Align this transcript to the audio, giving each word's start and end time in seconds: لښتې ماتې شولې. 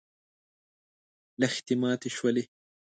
لښتې 1.39 1.75
ماتې 1.81 2.09
شولې. 2.17 2.43